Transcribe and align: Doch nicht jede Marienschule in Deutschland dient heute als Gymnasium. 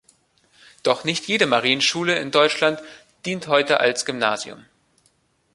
Doch 0.81 1.03
nicht 1.03 1.27
jede 1.27 1.45
Marienschule 1.45 2.17
in 2.17 2.31
Deutschland 2.31 2.81
dient 3.23 3.45
heute 3.45 3.79
als 3.81 4.03
Gymnasium. 4.03 4.65